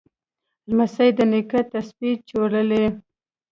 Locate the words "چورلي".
2.29-2.83